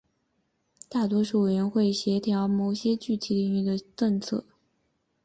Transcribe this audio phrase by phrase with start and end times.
[0.89, 4.43] 大多数委员会协调某些具体领域的政策。